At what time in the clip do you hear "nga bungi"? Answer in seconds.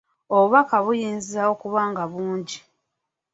1.91-2.59